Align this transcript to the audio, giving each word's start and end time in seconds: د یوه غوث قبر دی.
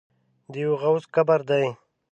د 0.51 0.53
یوه 0.63 0.77
غوث 0.81 1.03
قبر 1.15 1.39
دی. 1.49 1.65